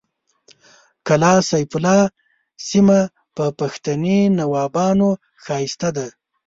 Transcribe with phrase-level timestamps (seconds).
[1.07, 2.01] کلا سیف الله
[2.67, 2.99] سیمه
[3.35, 5.09] په پښتني نوابانو
[5.43, 6.07] ښایسته ده